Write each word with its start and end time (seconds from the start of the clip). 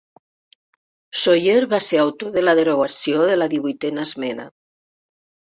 Sawyer 1.23 1.59
va 1.75 1.81
ser 1.89 2.01
autor 2.05 2.33
de 2.37 2.43
la 2.45 2.57
derogació 2.63 3.29
de 3.33 3.39
la 3.41 3.49
Divuitena 3.55 4.11
esmena. 4.11 4.49